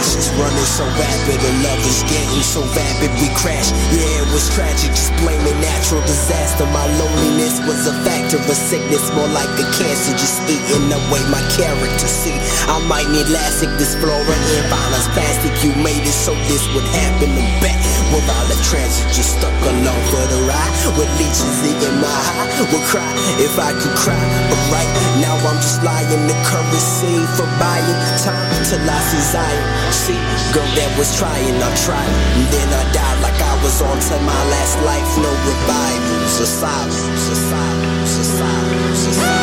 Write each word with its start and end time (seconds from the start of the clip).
Patience 0.00 0.32
running 0.40 0.64
so 0.64 0.88
rapid, 0.96 1.36
and 1.44 1.60
love 1.60 1.84
is 1.84 2.00
getting 2.08 2.40
so 2.40 2.64
vapid, 2.72 3.12
we 3.20 3.28
crash. 3.36 3.68
Yeah, 3.92 4.24
it 4.24 4.32
was 4.32 4.48
tragic, 4.56 4.96
just 4.96 5.12
blaming 5.20 5.60
natural 5.60 6.00
disaster. 6.08 6.64
My 6.72 6.88
loneliness 6.96 7.60
was 7.68 7.84
a 7.84 7.92
factor 8.00 8.40
of 8.40 8.48
sickness, 8.56 9.12
more 9.12 9.28
like 9.28 9.52
a 9.60 9.66
cancer, 9.76 10.16
just 10.16 10.40
eating 10.48 10.88
away 10.88 11.20
my 11.28 11.44
character. 11.52 12.08
See, 12.08 12.32
I 12.64 12.80
might 12.88 13.12
need 13.12 13.28
lastic, 13.28 13.68
this 13.76 13.92
flora 14.00 14.24
and 14.24 14.64
violence, 14.72 15.04
plastic. 15.12 15.52
You 15.60 15.76
made 15.84 16.00
it 16.00 16.16
so 16.16 16.32
this 16.48 16.64
would 16.72 16.88
happen. 16.96 17.36
I'm 17.36 17.52
back 17.60 17.76
with 18.08 18.24
all 18.24 18.46
the 18.48 18.56
transit, 18.72 19.04
just 19.12 19.36
stuck 19.36 19.52
along 19.68 20.00
for 20.08 20.24
the 20.32 20.48
ride. 20.48 20.72
With 20.96 21.12
leeches 21.20 21.60
in 21.60 22.00
my 22.00 22.08
eye, 22.08 22.48
would 22.72 22.86
cry 22.88 23.04
if 23.36 23.52
I 23.60 23.76
could 23.76 23.92
cry. 24.00 24.16
But 24.48 24.62
right 24.72 24.90
now 25.20 25.36
I'm 25.44 25.60
just 25.60 25.84
lying, 25.84 26.24
the 26.24 26.36
currency 26.48 27.20
for 27.36 27.44
buying 27.60 28.00
time 28.24 28.48
till 28.64 28.80
I 28.80 28.98
see 29.12 29.24
Zion. 29.36 29.89
See, 29.90 30.14
girl 30.54 30.70
that 30.78 30.94
was 30.96 31.10
trying, 31.18 31.58
I 31.58 31.70
tried, 31.82 32.14
and 32.38 32.46
then 32.54 32.68
I 32.70 32.84
died 32.92 33.18
like 33.22 33.38
I 33.42 33.54
was 33.62 33.82
on 33.82 33.98
to 33.98 34.16
my 34.22 34.42
last 34.48 34.78
life. 34.86 35.10
No 35.18 35.30
revival, 35.50 36.28
society, 36.28 37.16
society, 37.18 37.96
society, 38.06 38.94
society. 38.94 39.39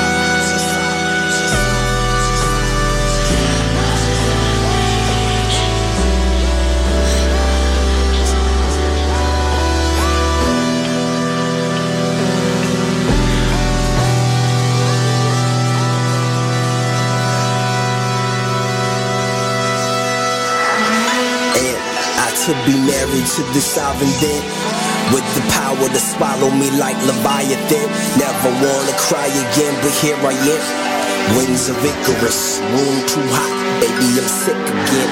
To 22.48 22.56
be 22.64 22.80
married 22.80 23.28
to 23.28 23.44
the 23.52 23.60
sovereign 23.60 24.08
dead 24.24 24.40
with 25.12 25.28
the 25.36 25.44
power 25.52 25.84
to 25.84 26.00
swallow 26.00 26.48
me 26.56 26.72
like 26.80 26.96
Leviathan. 27.04 27.88
Never 28.16 28.52
wanna 28.64 28.96
cry 28.96 29.28
again, 29.28 29.76
but 29.84 29.92
here 30.00 30.16
I 30.24 30.32
am. 30.32 30.64
Wings 31.36 31.68
of 31.68 31.76
Icarus, 31.84 32.64
room 32.72 32.98
too 33.04 33.28
hot, 33.36 33.52
baby, 33.84 34.08
I'm 34.16 34.32
sick 34.32 34.56
again. 34.56 35.12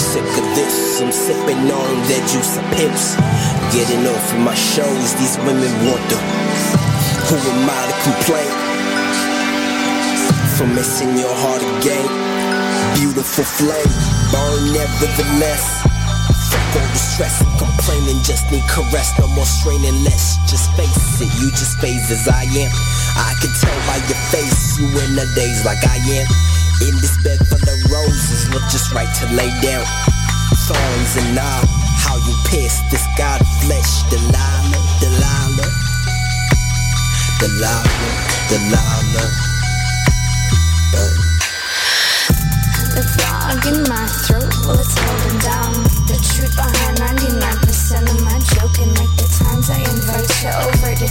Sick 0.00 0.24
of 0.24 0.46
this, 0.56 1.04
I'm 1.04 1.12
sipping 1.12 1.68
on 1.68 1.92
that 2.08 2.24
juice 2.32 2.56
of 2.56 2.64
pimps. 2.72 3.12
Getting 3.76 4.00
off 4.08 4.26
of 4.32 4.40
my 4.40 4.56
shows, 4.56 5.12
these 5.20 5.36
women 5.44 5.68
want 5.84 6.00
them. 6.08 6.24
Who 7.28 7.36
am 7.36 7.68
I 7.68 7.80
to 7.92 7.96
complain? 8.08 8.52
For 10.56 10.64
missing 10.72 11.12
your 11.20 11.36
heart 11.44 11.60
again. 11.76 12.08
Beautiful 12.96 13.44
flame, 13.44 13.92
burn 14.32 14.72
nevertheless 14.72 15.79
all 16.76 16.90
the 16.92 17.02
Complaining 17.58 18.22
just 18.22 18.50
need 18.50 18.64
caress. 18.68 19.12
No 19.18 19.26
more 19.28 19.46
straining 19.46 20.04
less 20.04 20.38
Just 20.48 20.70
face 20.76 21.20
it, 21.20 21.30
you 21.40 21.50
just 21.50 21.78
phase 21.80 22.10
as 22.10 22.28
I 22.28 22.44
am. 22.44 22.70
I 23.16 23.34
can 23.40 23.52
tell 23.58 23.78
by 23.86 23.98
your 24.06 24.20
face 24.30 24.78
You 24.78 24.86
in 24.86 25.16
the 25.16 25.26
days 25.34 25.64
like 25.64 25.82
I 25.86 25.96
am. 25.96 26.26
In 26.86 26.94
this 27.00 27.16
bed 27.22 27.38
full 27.48 27.60
of 27.60 27.80
roses 27.90 28.48
Look 28.50 28.62
just 28.70 28.92
right 28.92 29.10
to 29.20 29.26
lay 29.34 29.50
down. 29.60 29.84
Thorns 30.66 31.12
and 31.16 31.38
all 31.38 31.64
How 31.98 32.16
you 32.16 32.34
pissed 32.46 32.84
this 32.90 33.06
god 33.16 33.42
flesh. 33.64 34.02
Delilah, 34.10 34.80
Delilah 35.00 35.70
Delilah, 37.40 37.84
Delilah 38.48 38.99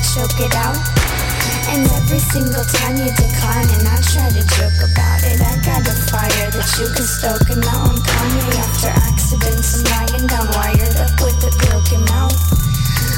choke 0.02 0.40
it 0.40 0.56
out. 0.56 0.80
And 1.70 1.86
every 2.02 2.20
single 2.20 2.66
time 2.66 2.98
you 2.98 3.12
decline 3.14 3.70
and 3.78 3.86
I 3.86 3.98
try 4.02 4.26
to 4.26 4.42
joke 4.58 4.82
about 4.82 5.22
it 5.22 5.38
I 5.38 5.54
got 5.62 5.86
a 5.86 5.94
fire 6.10 6.50
that 6.50 6.70
you 6.82 6.90
can 6.98 7.06
stoke 7.06 7.46
And 7.46 7.62
now 7.62 7.94
I'm 7.94 8.00
Kanye 8.02 8.50
after 8.58 8.90
accidents 8.90 9.78
I'm 9.78 9.86
lying 9.86 10.26
down 10.26 10.50
wired 10.58 10.98
up 10.98 11.14
with 11.22 11.38
a 11.46 11.52
broken 11.62 12.02
mouth. 12.10 12.34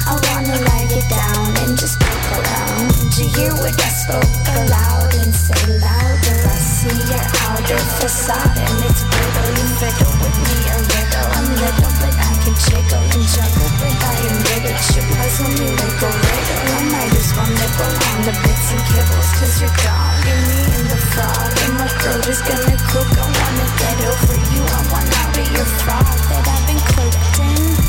I 0.04 0.20
wanna 0.20 0.58
light 0.68 0.92
it 0.92 1.08
down 1.08 1.48
and 1.64 1.80
just 1.80 1.96
poke 1.96 2.44
around. 2.44 2.92
Did 3.00 3.14
you 3.24 3.28
hear 3.40 3.54
what 3.56 3.72
I 3.72 3.90
spoke 4.04 4.36
aloud 4.52 5.16
and 5.16 5.32
say 5.32 5.64
louder? 5.80 6.40
I 6.44 6.58
see 6.60 6.98
your 7.08 7.26
outer 7.48 7.80
facade 8.04 8.58
and 8.58 8.78
it's 8.84 9.02
brutal 9.08 9.48
You 9.56 9.68
fiddle 9.80 10.16
with 10.20 10.38
me 10.44 10.56
a 10.68 10.78
I'm 11.40 11.48
little 11.56 11.94
but 12.04 12.16
I 12.20 12.31
can 12.44 12.56
jiggle 12.58 13.06
and 13.14 13.26
juggle 13.30 13.70
But 13.78 13.94
I 14.02 14.14
am 14.26 14.38
bitter 14.42 14.74
You 14.74 15.04
puzzle 15.14 15.52
me 15.62 15.68
like 15.78 16.02
a 16.02 16.10
riddle 16.10 16.64
I 16.74 16.82
might 16.90 17.14
as 17.14 17.30
well 17.38 17.50
nibble 17.50 17.94
on 18.10 18.18
the 18.26 18.34
bits 18.42 18.68
and 18.74 18.84
kibbles 18.90 19.30
Cause 19.38 19.56
you're 19.62 19.78
dogging 19.86 20.42
me 20.50 20.60
in 20.76 20.84
the 20.90 21.00
frog 21.14 21.52
And 21.64 21.74
my 21.78 21.88
throat 22.02 22.26
is 22.28 22.42
gonna 22.42 22.78
cook. 22.90 23.10
I 23.14 23.26
wanna 23.30 23.68
get 23.78 23.98
over 24.10 24.38
you. 24.54 24.62
I 24.66 24.82
want 24.92 25.10
out 25.22 25.38
of 25.38 25.48
your 25.54 25.70
frog 25.86 26.18
that 26.30 26.46
I've 26.48 26.64
been 26.68 26.82
cooked 26.94 27.40
in 27.46 27.81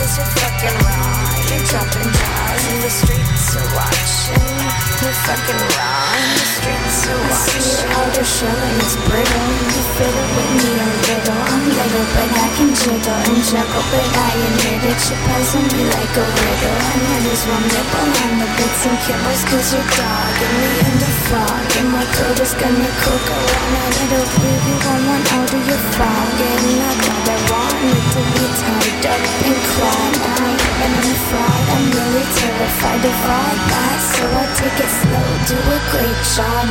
Cause 0.00 0.16
you're 0.16 0.32
fucking 0.32 0.78
raw 0.80 1.28
You're 1.52 1.60
dropping 1.68 2.08
jaws 2.08 2.64
in 2.72 2.76
the 2.80 2.88
streets 2.88 3.52
are 3.52 3.68
watching 3.76 4.48
You're 4.96 5.18
fucking 5.28 5.60
raw 5.76 6.00
the 6.40 6.46
streets 6.56 7.04
are 7.04 7.20
watching 7.20 7.28
I 7.28 7.60
see 7.60 7.68
your 7.68 7.84
outer 8.00 8.24
shell 8.24 8.60
and 8.64 8.80
it's 8.80 8.96
brittle 9.04 9.44
You 9.60 9.82
fit 10.00 10.08
it 10.08 10.28
with 10.32 10.50
me 10.56 10.72
a 10.80 10.88
little. 11.04 11.42
I'm 11.52 11.64
little 11.68 12.06
but 12.16 12.32
I 12.32 12.48
can 12.56 12.70
jiggle 12.72 13.20
and 13.28 13.44
juggle. 13.44 13.84
But 13.92 14.08
I 14.08 14.30
admit 14.40 14.88
it 14.88 15.00
You're 15.04 15.20
puzzle 15.20 15.68
me 15.68 15.82
like 15.92 16.14
a 16.16 16.24
riddle. 16.24 16.80
I 16.80 16.96
might 17.04 17.26
as 17.28 17.42
well 17.44 17.60
nibble 17.60 18.08
on 18.24 18.32
the 18.40 18.48
bits 18.56 18.80
and 18.88 18.98
kibbles 19.04 19.42
Cause 19.52 19.68
you're 19.68 19.90
dogging 20.00 20.54
me 20.64 20.70
in 20.80 20.94
the 20.96 21.12
fog. 21.28 21.68
And 21.76 21.88
my 21.92 22.04
throat 22.16 22.40
is 22.40 22.56
gonna 22.56 22.90
cook 23.04 23.24
I 23.28 23.40
want 23.52 23.68
a 23.68 24.04
little 24.08 24.28
preview 24.32 24.78
I 24.80 24.96
want 25.04 25.26
out 25.28 25.52
of 25.52 25.62
your 25.68 25.82
frog 25.92 26.32
And 26.40 26.88
I 26.88 26.92
thought 27.04 27.28
I 27.28 27.38
wanted 27.52 28.04
to 28.16 28.20
be 28.32 28.44
tied 28.64 29.04
up 29.12 29.24
and 29.44 29.60
I 29.90 30.54
am 30.80 30.92
in 30.94 31.12
a 31.12 31.16
fraud 31.26 31.62
I'm 31.74 31.86
really 31.90 32.26
terrified 32.38 33.04
of 33.04 33.18
all 33.26 33.54
that 33.70 33.98
So 34.14 34.22
I 34.30 34.44
take 34.58 34.78
it 34.80 34.92
slow, 35.02 35.28
do 35.50 35.58
a 35.58 35.78
great 35.90 36.20
job 36.34 36.66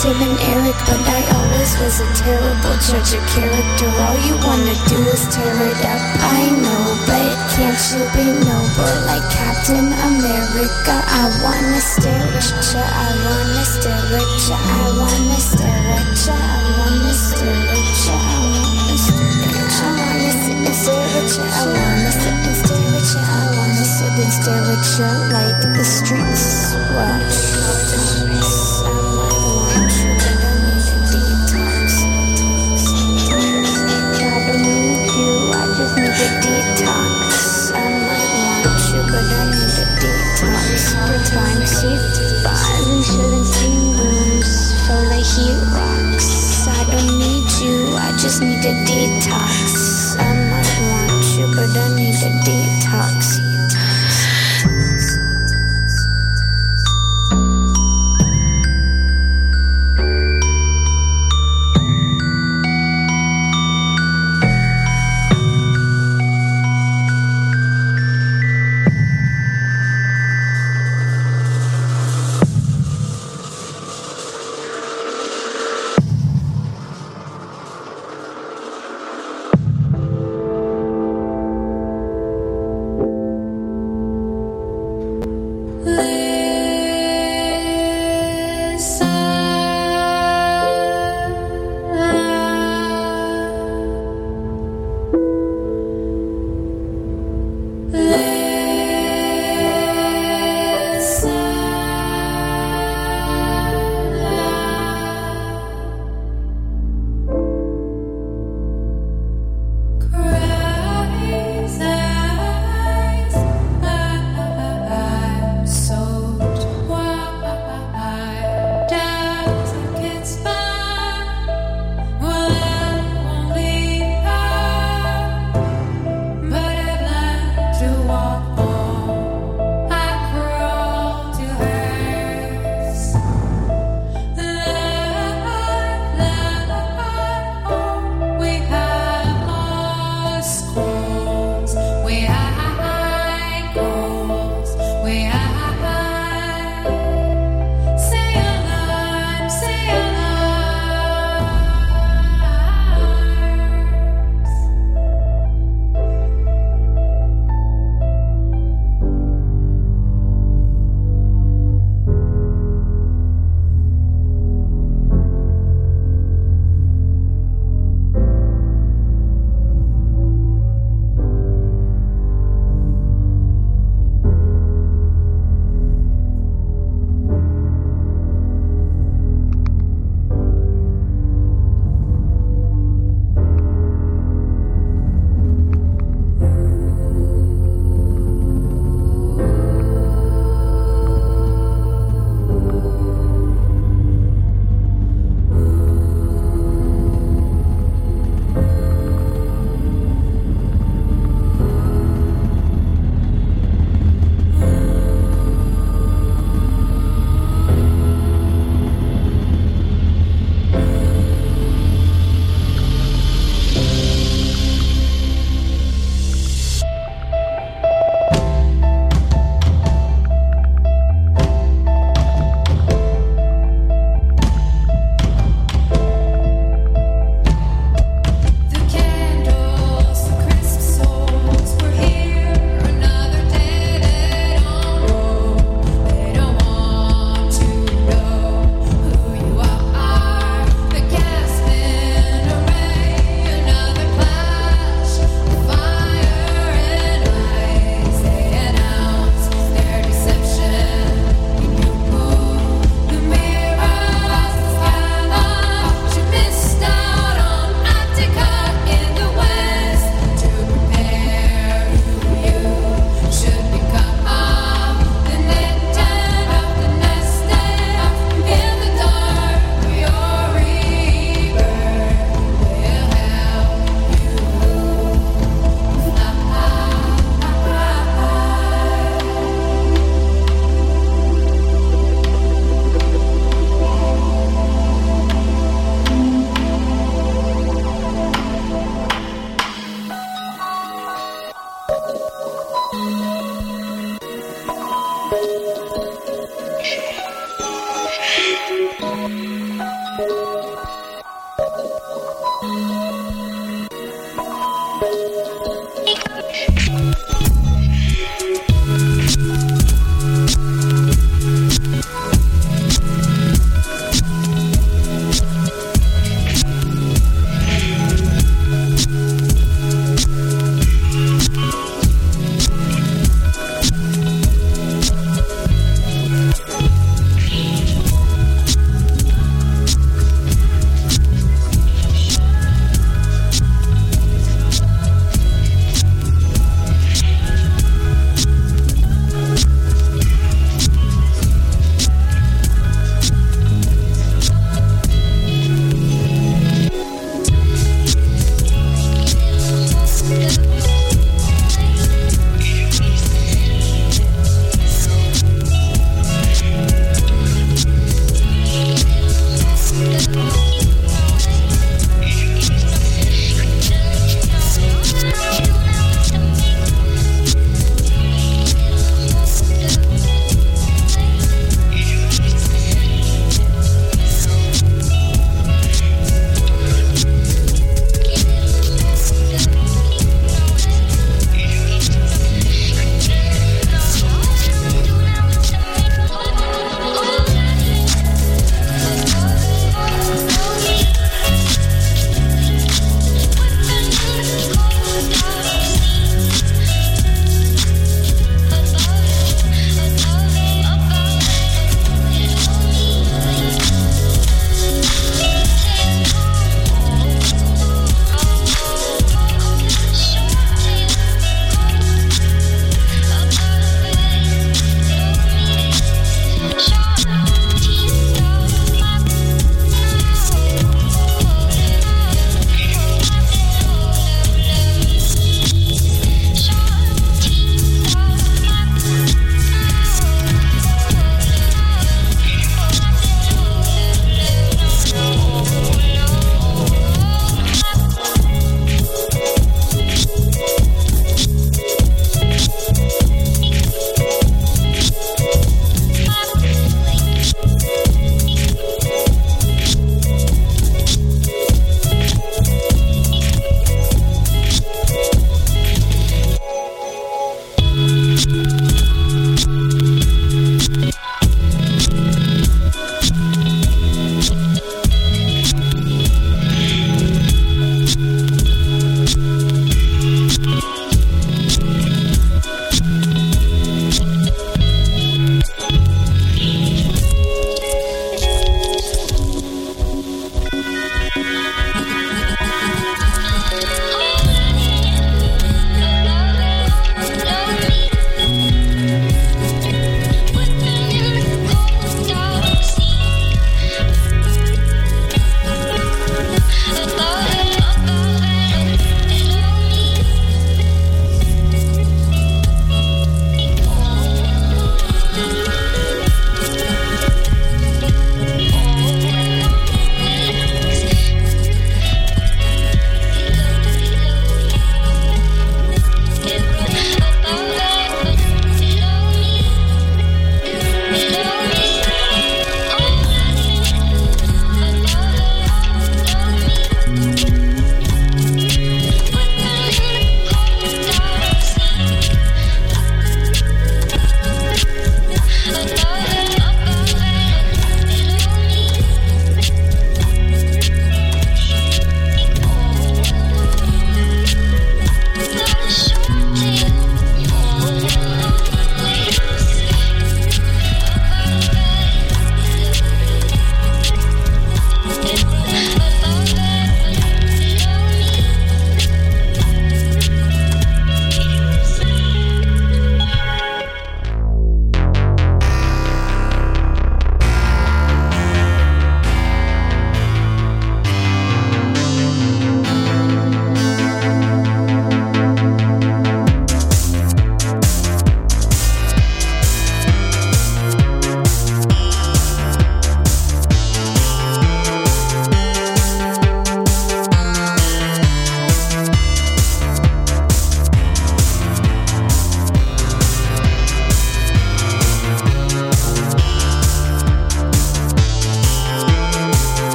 Tim 0.00 0.18
and 0.22 0.38
Eric, 0.54 0.78
but 0.86 1.02
I 1.02 1.20
always 1.36 1.70
was 1.82 2.00
a 2.00 2.08
terrible 2.14 2.76
judge 2.78 3.14
of 3.18 3.22
character 3.30 3.90
All 4.04 4.18
you 4.26 4.36
wanna 4.46 4.76
do 4.86 4.98
is 5.10 5.24
tear 5.34 5.56
it 5.70 5.82
up 5.82 6.02
I 6.22 6.42
know, 6.62 6.84
but 7.06 7.34
can't 7.54 7.82
you 7.92 8.02
be 8.14 8.26
noble 8.46 8.96
like 9.06 9.26
Captain 9.30 9.90
America? 9.90 10.94
I 11.02 11.24
wanna 11.42 11.80
stare 11.82 12.30
at 12.30 12.46
ya, 12.70 12.82
I 12.82 13.10
wanna 13.26 13.64
stare 13.66 14.16
at 14.18 14.32
ya 14.48 14.58
I 14.58 14.86
wanna 14.98 15.38
stare 15.38 15.86
at 15.98 16.14
ya, 16.26 16.34
I 16.34 16.66
wanna 16.78 17.14
stare 17.14 17.68
at 17.74 17.90
ya 18.06 18.16
I 18.16 18.40
wanna 18.48 18.96
stare 18.96 19.30
at 19.30 19.70
ya, 19.74 19.82
I 19.82 19.96
wanna 19.96 20.22
and 20.64 20.74
stare 20.74 21.04
at 21.18 21.38
I 21.38 21.66
wanna 21.66 22.12
and 22.46 22.51
stare 24.42 24.56
at 24.56 24.98
you 24.98 25.06
like 25.32 25.60
the 25.76 25.84
streets 25.84 26.74
watch 26.94 27.21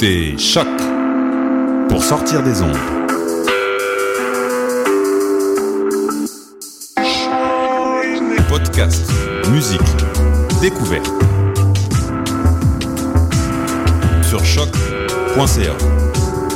Choc 0.00 0.66
pour 1.90 2.02
sortir 2.02 2.42
des 2.42 2.62
ondes. 2.62 2.74
Podcast, 8.48 9.02
musique, 9.50 9.82
découverte. 10.62 11.06
Sur 14.26 14.42
choc.ca. 14.42 15.74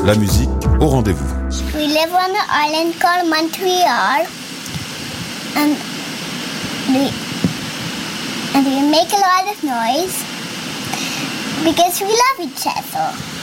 La 0.07 0.15
musique 0.15 0.49
au 0.81 0.87
rendez-vous. 0.87 1.35
We 1.75 1.89
live 1.89 2.15
on 2.15 2.31
an 2.31 2.49
island 2.49 2.95
called 2.99 3.29
Montreal, 3.29 4.27
and 5.55 5.77
we 6.89 7.13
and 8.55 8.65
we 8.65 8.81
make 8.91 9.13
a 9.13 9.21
lot 9.21 9.53
of 9.53 9.63
noise 9.63 10.25
because 11.63 12.01
we 12.01 12.09
love 12.09 12.41
each 12.41 12.67
other. 12.67 13.34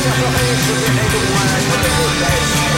Separate 0.00 0.16
from 0.16 0.32
the 0.32 1.04
evil 1.04 1.20
one, 1.34 1.48
the 1.68 1.76
middle 1.76 2.08
place 2.16 2.69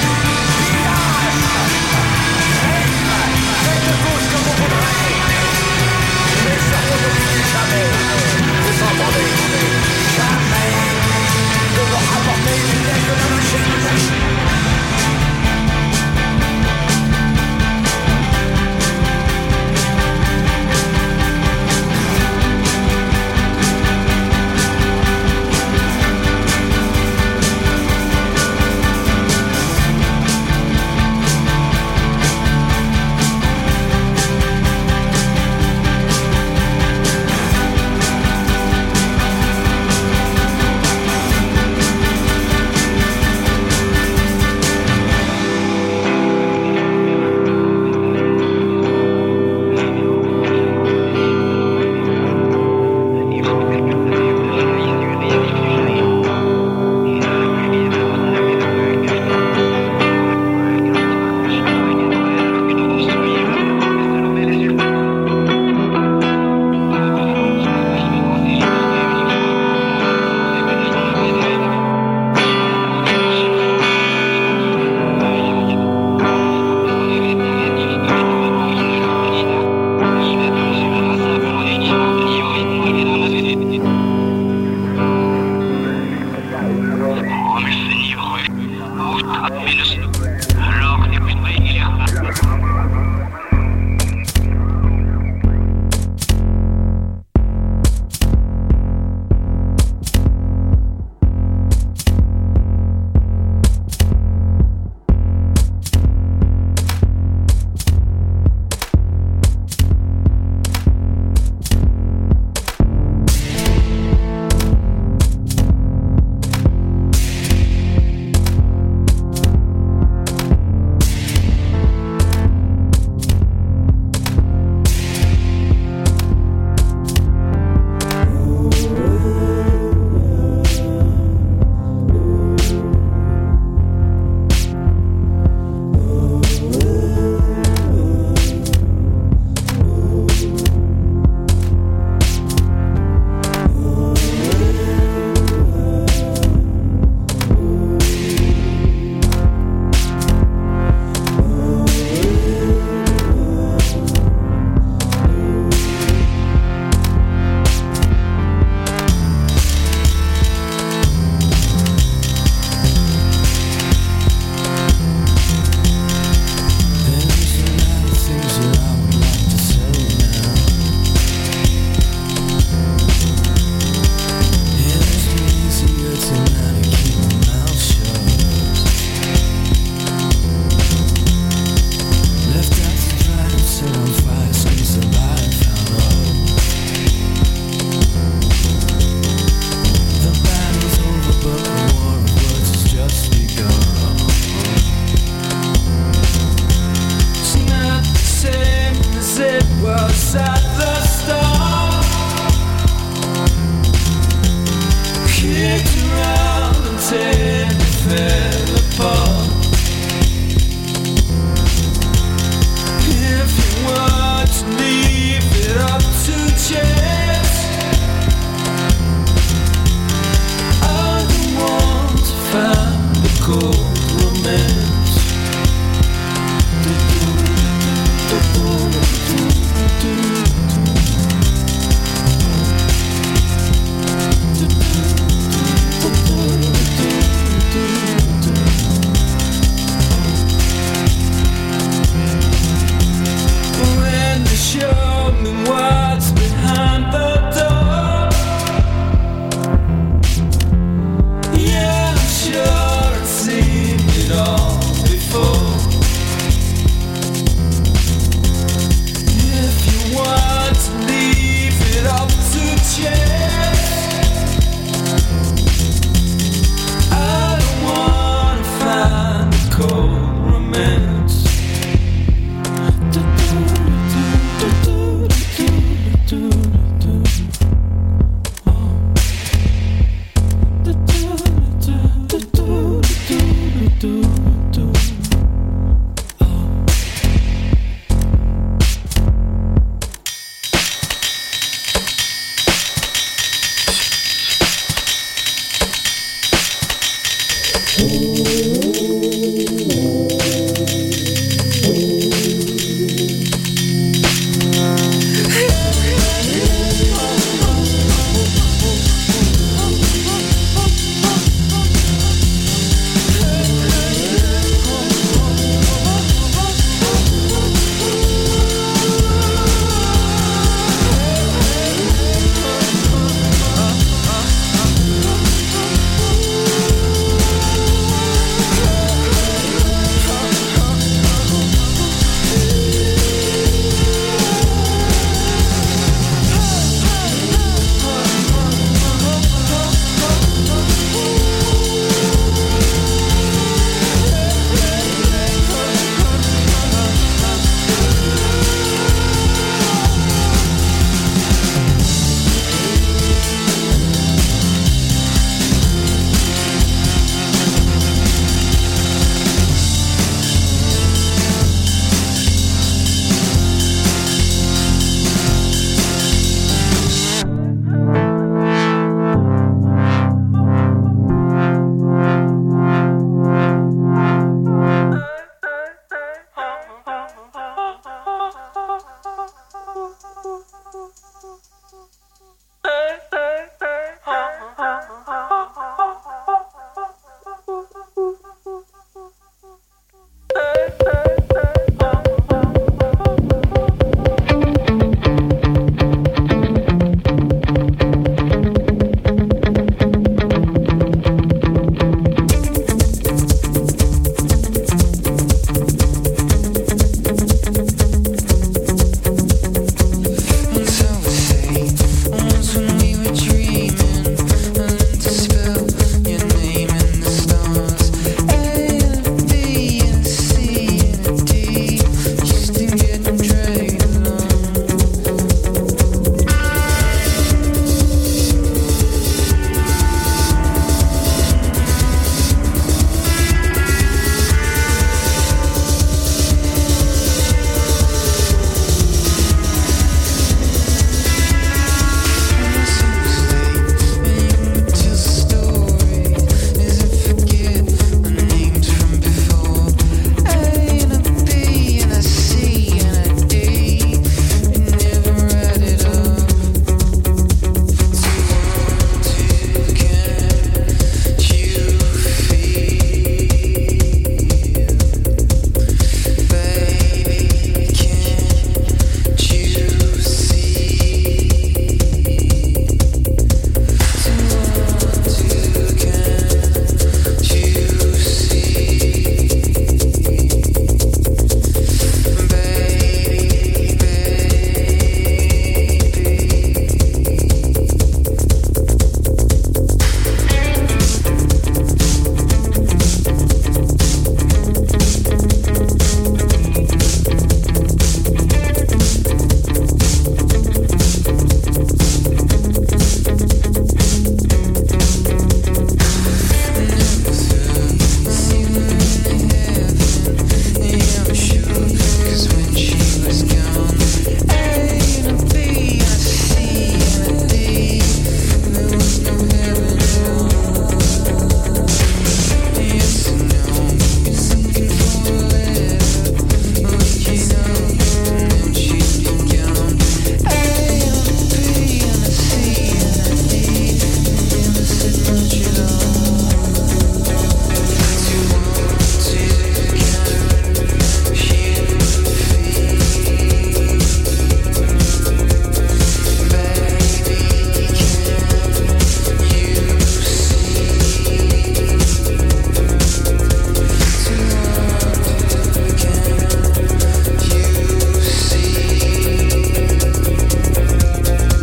cool. 223.42 223.81